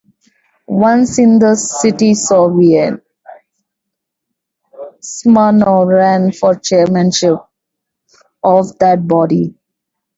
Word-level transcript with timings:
Once 0.83 1.19
in 1.19 1.37
the 1.37 1.53
city 1.55 2.15
soviet, 2.15 3.05
Smirnov 4.99 5.89
ran 5.89 6.31
for 6.31 6.55
chairmanship 6.55 7.37
of 8.43 8.79
that 8.79 9.07
body. 9.07 9.53